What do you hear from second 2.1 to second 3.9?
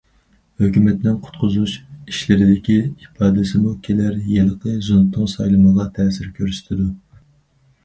ئىشلىرىدىكى ئىپادىسىمۇ